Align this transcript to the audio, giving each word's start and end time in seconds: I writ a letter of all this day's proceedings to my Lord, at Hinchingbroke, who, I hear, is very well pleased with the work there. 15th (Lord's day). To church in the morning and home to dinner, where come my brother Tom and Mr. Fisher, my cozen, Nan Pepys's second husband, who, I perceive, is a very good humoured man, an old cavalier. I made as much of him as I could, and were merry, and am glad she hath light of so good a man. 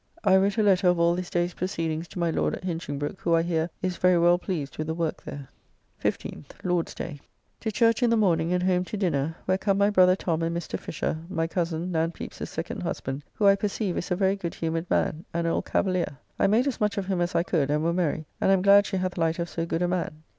I 0.23 0.35
writ 0.35 0.57
a 0.57 0.63
letter 0.63 0.87
of 0.87 0.99
all 0.99 1.13
this 1.13 1.29
day's 1.29 1.53
proceedings 1.53 2.07
to 2.07 2.17
my 2.17 2.31
Lord, 2.31 2.55
at 2.55 2.63
Hinchingbroke, 2.63 3.19
who, 3.19 3.35
I 3.35 3.43
hear, 3.43 3.69
is 3.83 3.97
very 3.97 4.17
well 4.17 4.39
pleased 4.39 4.79
with 4.79 4.87
the 4.87 4.95
work 4.95 5.21
there. 5.21 5.47
15th 6.03 6.45
(Lord's 6.63 6.95
day). 6.95 7.19
To 7.59 7.71
church 7.71 8.01
in 8.01 8.09
the 8.09 8.17
morning 8.17 8.51
and 8.51 8.63
home 8.63 8.83
to 8.85 8.97
dinner, 8.97 9.35
where 9.45 9.59
come 9.59 9.77
my 9.77 9.91
brother 9.91 10.15
Tom 10.15 10.41
and 10.41 10.57
Mr. 10.57 10.79
Fisher, 10.79 11.19
my 11.29 11.45
cozen, 11.45 11.91
Nan 11.91 12.09
Pepys's 12.13 12.49
second 12.49 12.81
husband, 12.81 13.23
who, 13.35 13.45
I 13.45 13.55
perceive, 13.55 13.95
is 13.95 14.09
a 14.09 14.15
very 14.15 14.35
good 14.35 14.55
humoured 14.55 14.89
man, 14.89 15.23
an 15.35 15.45
old 15.45 15.65
cavalier. 15.65 16.17
I 16.39 16.47
made 16.47 16.65
as 16.65 16.81
much 16.81 16.97
of 16.97 17.05
him 17.05 17.21
as 17.21 17.35
I 17.35 17.43
could, 17.43 17.69
and 17.69 17.83
were 17.83 17.93
merry, 17.93 18.25
and 18.41 18.51
am 18.51 18.63
glad 18.63 18.87
she 18.87 18.97
hath 18.97 19.19
light 19.19 19.37
of 19.37 19.49
so 19.49 19.67
good 19.67 19.83
a 19.83 19.87
man. 19.87 20.23